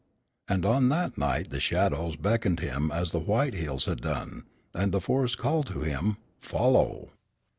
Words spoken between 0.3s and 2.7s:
and on that night the shadows beckoned